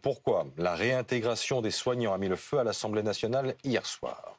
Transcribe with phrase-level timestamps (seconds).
[0.00, 4.33] Pourquoi la réintégration des soignants a mis le feu à l'Assemblée nationale hier soir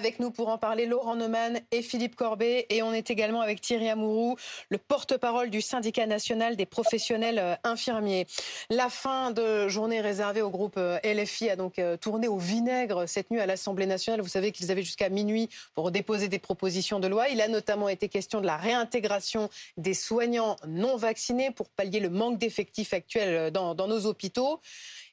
[0.00, 2.64] Avec nous pour en parler, Laurent Neumann et Philippe Corbet.
[2.70, 4.36] Et on est également avec Thierry Amourou,
[4.70, 8.26] le porte-parole du syndicat national des professionnels euh, infirmiers.
[8.70, 13.06] La fin de journée réservée au groupe euh, LFI a donc euh, tourné au vinaigre
[13.06, 14.22] cette nuit à l'Assemblée nationale.
[14.22, 17.28] Vous savez qu'ils avaient jusqu'à minuit pour déposer des propositions de loi.
[17.28, 22.08] Il a notamment été question de la réintégration des soignants non vaccinés pour pallier le
[22.08, 24.62] manque d'effectifs actuels dans, dans, nos hôpitaux.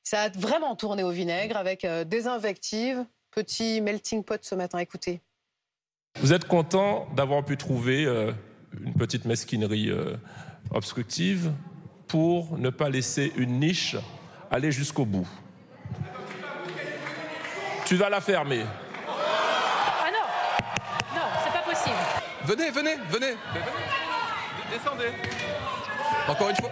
[0.06, 3.06] Ça a vraiment tourné au vinaigre avec des invectives,
[3.38, 4.80] petit melting pot ce matin.
[4.80, 5.22] Écoutez.
[6.20, 8.32] Vous êtes content d'avoir pu trouver euh,
[8.84, 10.16] une petite mesquinerie euh,
[10.72, 11.52] obstructive
[12.08, 13.96] pour ne pas laisser une niche
[14.50, 15.28] aller jusqu'au bout?
[17.86, 18.66] Tu vas la fermer.
[19.08, 21.96] Ah non Non, c'est pas possible.
[22.46, 23.36] Venez, venez, venez.
[24.72, 25.12] Descendez.
[26.28, 26.72] Encore une fois.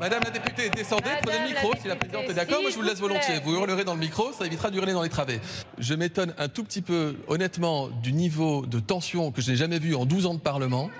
[0.00, 2.62] Madame la députée, descendez, prenez le micro si la présidente est d'accord.
[2.62, 3.38] Moi, je vous laisse volontiers.
[3.44, 5.40] Vous hurlerez dans le micro, ça évitera d'hurler dans les travées.
[5.76, 9.78] Je m'étonne un tout petit peu, honnêtement, du niveau de tension que je n'ai jamais
[9.78, 10.90] vu en 12 ans de Parlement.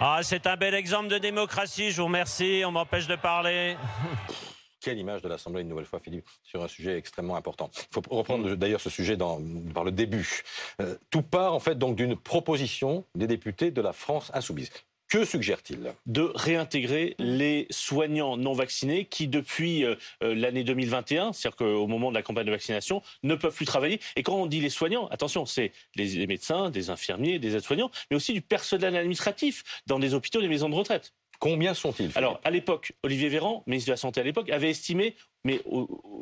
[0.00, 1.90] Ah, c'est un bel exemple de démocratie.
[1.90, 2.62] Je vous remercie.
[2.64, 3.76] On m'empêche de parler.
[4.80, 7.68] Quelle image de l'Assemblée, une nouvelle fois, Philippe, sur un sujet extrêmement important.
[7.74, 9.40] Il faut reprendre d'ailleurs ce sujet dans,
[9.74, 10.44] par le début.
[10.80, 14.70] Euh, tout part en fait donc d'une proposition des députés de la France insoumise.
[15.08, 15.94] Que suggère-t-il?
[16.04, 22.10] De réintégrer les soignants non vaccinés qui, depuis euh, euh, l'année 2021, c'est-à-dire qu'au moment
[22.10, 24.00] de la campagne de vaccination, ne peuvent plus travailler.
[24.16, 28.16] Et quand on dit les soignants, attention, c'est les, médecins, des infirmiers, des aides-soignants, mais
[28.16, 31.14] aussi du personnel administratif dans des hôpitaux, des maisons de retraite.
[31.38, 35.14] Combien sont-ils Alors, à l'époque, Olivier Véran, ministre de la Santé à l'époque, avait estimé
[35.48, 35.62] mais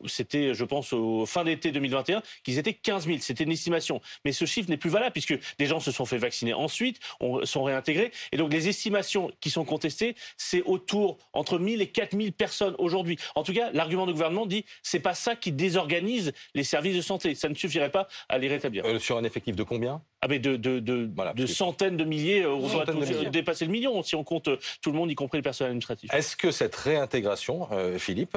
[0.07, 3.19] c'était, je pense, au fin d'été 2021, qu'ils étaient 15 000.
[3.21, 4.01] C'était une estimation.
[4.25, 7.01] Mais ce chiffre n'est plus valable puisque des gens se sont fait vacciner ensuite,
[7.43, 8.13] sont réintégrés.
[8.31, 13.19] Et donc les estimations qui sont contestées, c'est autour entre 1000 et 4000 personnes aujourd'hui.
[13.35, 17.03] En tout cas, l'argument du gouvernement dit c'est pas ça qui désorganise les services de
[17.03, 17.35] santé.
[17.35, 18.85] Ça ne suffirait pas à les rétablir.
[18.85, 20.03] Euh, sur un effectif de combien?
[20.23, 22.85] Ah mais de, de, de, centaines de milliers, euh, on va
[23.31, 26.13] dépasser le million si on compte euh, tout le monde, y compris le personnel administratif.
[26.15, 27.69] Est-ce que cette réintégration,
[27.99, 28.37] Philippe,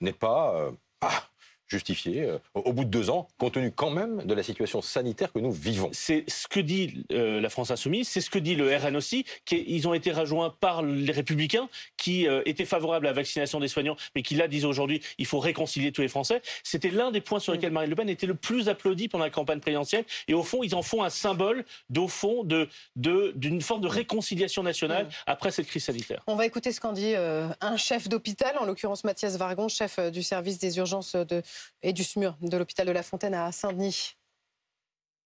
[0.00, 1.22] n'est pas euh, ah,
[1.68, 5.32] justifié euh, au bout de deux ans, compte tenu quand même de la situation sanitaire
[5.32, 5.90] que nous vivons.
[5.92, 9.24] C'est ce que dit euh, la France insoumise, c'est ce que dit le RN aussi,
[9.44, 13.68] qu'ils ont été rejoints par les Républicains, qui euh, étaient favorables à la vaccination des
[13.68, 16.40] soignants, mais qui là disent aujourd'hui il faut réconcilier tous les Français.
[16.62, 19.30] C'était l'un des points sur lesquels Marine Le Pen était le plus applaudi pendant la
[19.30, 23.80] campagne présidentielle, et au fond ils en font un symbole, d'au fond, de d'une forme
[23.80, 26.22] de réconciliation nationale après cette crise sanitaire.
[26.26, 30.22] On va écouter ce qu'en dit un chef d'hôpital, en l'occurrence Mathias Vargon, chef du
[30.22, 31.42] service des urgences de
[31.82, 34.14] et du SMUR de l'hôpital de la Fontaine à Saint-Denis.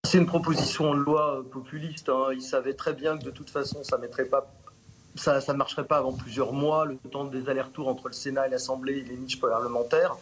[0.05, 2.09] C'est une proposition de loi populiste.
[2.09, 2.29] Hein.
[2.35, 6.85] Ils savaient très bien que de toute façon, ça ne marcherait pas avant plusieurs mois,
[6.85, 10.17] le temps des allers-retours entre le Sénat et l'Assemblée et les niches parlementaires.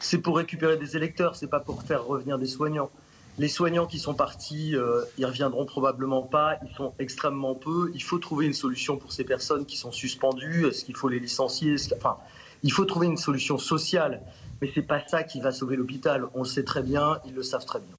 [0.00, 2.90] C'est pour récupérer des électeurs, c'est pas pour faire revenir des soignants.
[3.38, 7.90] Les soignants qui sont partis, euh, ils reviendront probablement pas, ils sont extrêmement peu.
[7.94, 10.66] Il faut trouver une solution pour ces personnes qui sont suspendues.
[10.66, 11.76] Est-ce qu'il faut les licencier?
[11.96, 12.16] Enfin,
[12.62, 14.22] il faut trouver une solution sociale.
[14.60, 16.26] Mais c'est pas ça qui va sauver l'hôpital.
[16.34, 17.94] On le sait très bien, ils le savent très bien.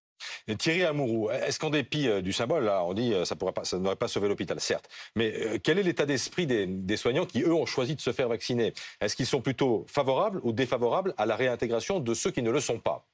[0.58, 3.96] Thierry Amourou, est-ce qu'en dépit euh, du symbole, là, on dit euh, ça ça n'aurait
[3.96, 7.66] pas sauvé l'hôpital, certes, mais euh, quel est l'état d'esprit des, soignants qui, eux, ont
[7.66, 8.74] choisi de se faire vacciner?
[9.00, 12.60] Est-ce qu'ils sont plutôt favorables ou défavorables à la réintégration de ceux qui ne le
[12.60, 13.06] sont pas?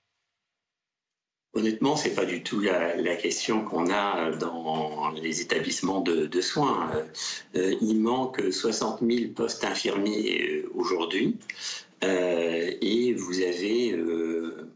[1.55, 6.91] Honnêtement, c'est pas du tout la, question qu'on a dans les établissements de, soins.
[7.53, 11.37] il manque 60 000 postes infirmiers aujourd'hui.
[12.03, 14.69] Euh, et vous avez euh,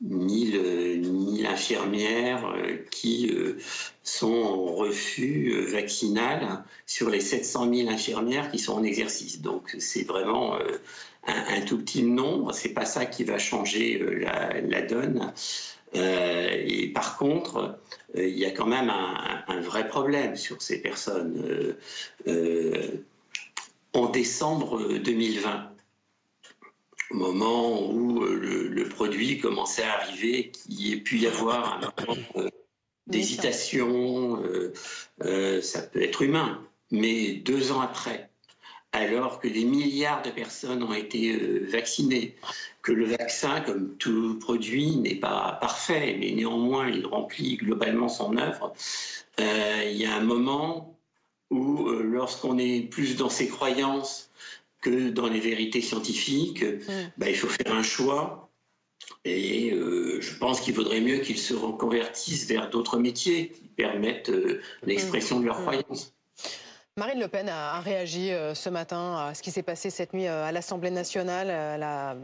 [0.00, 3.32] mille, infirmières euh, qui
[4.02, 9.40] sont en refus vaccinal sur les 700 000 infirmières qui sont en exercice.
[9.40, 10.58] Donc c'est vraiment
[11.26, 12.52] un, tout petit nombre.
[12.52, 15.32] C'est pas ça qui va changer la, donne.
[15.94, 17.78] Et par contre,
[18.14, 21.76] il y a quand même un, un, vrai problème sur ces personnes.
[23.94, 25.70] en décembre 2020,
[27.10, 32.04] au moment où euh, le, produit commençait à arriver, qu'il ait pu y avoir un
[32.06, 32.48] moment euh,
[33.06, 34.42] d'hésitation,
[35.22, 38.30] euh, ça peut être humain, mais deux ans après,
[38.92, 41.36] alors que des milliards de personnes ont été
[41.66, 42.34] vaccinées,
[42.82, 48.36] que le vaccin, comme tout produit, n'est pas parfait, mais néanmoins il remplit globalement son
[48.38, 48.72] œuvre,
[49.38, 50.98] il y a un moment
[51.50, 54.26] où, lorsqu'on est plus dans ses croyances,
[54.86, 57.10] que dans les vérités scientifiques, mm.
[57.18, 58.48] bah, il faut faire un choix.
[59.24, 64.30] Et euh, je pense qu'il vaudrait mieux qu'ils se reconvertissent vers d'autres métiers qui permettent
[64.30, 65.62] euh, l'expression de leurs mm.
[65.62, 66.14] croyances.
[66.98, 70.28] Marine Le Pen a réagi euh, ce matin à ce qui s'est passé cette nuit
[70.28, 71.50] euh, à l'Assemblée nationale.
[71.50, 72.16] A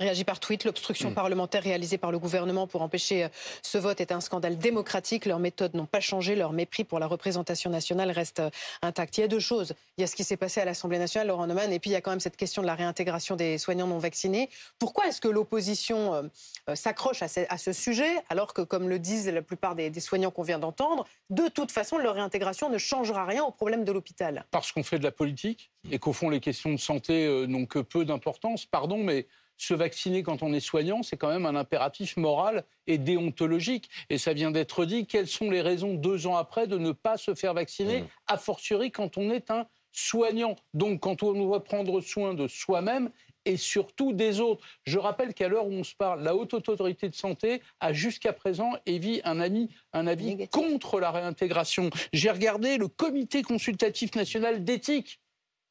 [0.00, 0.64] réagi par tweet.
[0.64, 1.14] L'obstruction Mm.
[1.14, 3.28] parlementaire réalisée par le gouvernement pour empêcher euh,
[3.62, 5.26] ce vote est un scandale démocratique.
[5.26, 6.34] Leurs méthodes n'ont pas changé.
[6.34, 8.50] Leur mépris pour la représentation nationale reste euh,
[8.82, 9.18] intact.
[9.18, 9.74] Il y a deux choses.
[9.98, 11.92] Il y a ce qui s'est passé à l'Assemblée nationale, Laurent Neumann, et puis il
[11.92, 14.48] y a quand même cette question de la réintégration des soignants non vaccinés.
[14.78, 19.42] Pourquoi est-ce que l'opposition euh, s'accroche à, ce- sujet, alors que, comme le disent la
[19.42, 23.50] plupart des, soignants qu'on vient d'entendre, de toute façon, leur réintégration ne changera rien au
[23.50, 24.44] problème de l'hôpital?
[24.50, 27.78] Parce qu'on fait de la politique et qu'au fond les questions de santé n'ont que
[27.78, 28.66] peu d'importance.
[28.66, 29.26] Pardon, mais
[29.60, 33.90] se vacciner quand on est soignant, c'est quand même un impératif moral et déontologique.
[34.08, 35.06] Et ça vient d'être dit.
[35.06, 38.90] Quelles sont les raisons deux ans après de ne pas se faire vacciner, a fortiori
[38.90, 43.10] quand on est un soignant Donc quand on doit prendre soin de soi-même
[43.44, 44.64] et surtout des autres.
[44.84, 48.32] Je rappelle qu'à l'heure où on se parle, la haute autorité de santé a jusqu'à
[48.32, 50.50] présent émis un, ami, un avis Négatif.
[50.50, 51.90] contre la réintégration.
[52.12, 55.20] J'ai regardé le comité consultatif national d'éthique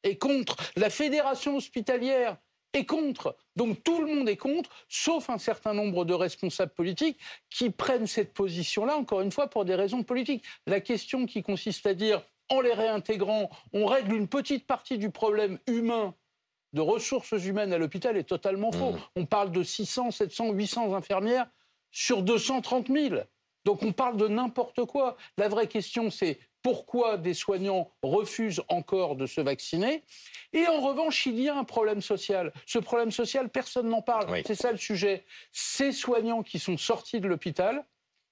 [0.02, 2.36] est contre, la fédération hospitalière
[2.72, 3.36] est contre.
[3.56, 7.18] Donc tout le monde est contre, sauf un certain nombre de responsables politiques
[7.50, 10.44] qui prennent cette position-là, encore une fois, pour des raisons politiques.
[10.66, 15.10] La question qui consiste à dire, en les réintégrant, on règle une petite partie du
[15.10, 16.14] problème humain
[16.72, 18.94] de ressources humaines à l'hôpital est totalement faux.
[19.16, 21.48] On parle de 600, 700, 800 infirmières
[21.90, 23.16] sur 230 000.
[23.64, 25.16] Donc on parle de n'importe quoi.
[25.36, 30.04] La vraie question, c'est pourquoi des soignants refusent encore de se vacciner.
[30.52, 32.52] Et en revanche, il y a un problème social.
[32.66, 34.30] Ce problème social, personne n'en parle.
[34.30, 34.42] Oui.
[34.46, 35.24] C'est ça le sujet.
[35.52, 37.84] Ces soignants qui sont sortis de l'hôpital,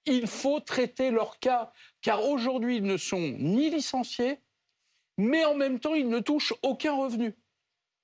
[0.07, 1.73] il faut traiter leur cas,
[2.03, 4.39] car aujourd'hui, ils ne sont ni licenciés,
[5.17, 7.35] mais en même temps, ils ne touchent aucun revenu.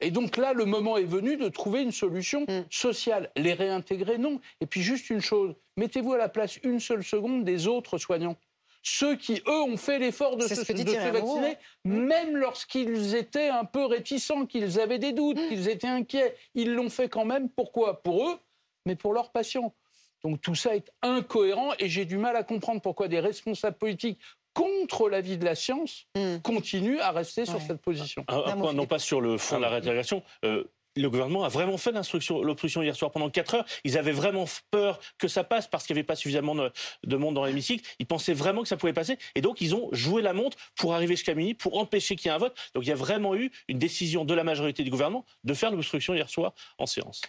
[0.00, 2.64] Et donc là, le moment est venu de trouver une solution Mm.
[2.70, 3.30] sociale.
[3.36, 4.40] Les réintégrer, non.
[4.60, 8.36] Et puis juste une chose, mettez-vous à la place une seule seconde des autres soignants.
[8.86, 13.48] Ceux qui, eux, ont fait l'effort de se, ce de se vacciner, même lorsqu'ils étaient
[13.48, 15.48] un peu réticents, qu'ils avaient des doutes, Mm.
[15.48, 16.36] qu'ils étaient inquiets.
[16.54, 17.48] Ils l'ont fait quand même.
[17.48, 18.02] Pourquoi?
[18.02, 18.36] Pour eux,
[18.84, 19.72] mais pour leurs patients.
[20.22, 24.18] Donc tout ça est incohérent et j'ai du mal à comprendre pourquoi des responsables politiques
[24.52, 26.40] contre l'avis de la science Mm.
[26.42, 28.22] continuent à rester sur cette position.
[28.28, 30.22] Un, point, non pas sur le fond de la réintégration.
[30.44, 30.64] euh,
[30.96, 33.64] le gouvernement a vraiment fait l'obstruction hier soir pendant 4 heures.
[33.84, 36.70] Ils avaient vraiment peur que ça passe parce qu'il n'y avait pas suffisamment de,
[37.04, 37.86] de monde dans l'hémicycle.
[37.98, 39.18] Ils pensaient vraiment que ça pouvait passer.
[39.34, 42.28] Et donc, ils ont joué la montre pour arriver jusqu'à minuit, pour empêcher qu'il y
[42.30, 42.56] ait un vote.
[42.74, 45.70] Donc, il y a vraiment eu une décision de la majorité du gouvernement de faire
[45.70, 47.22] l'obstruction hier soir en séance.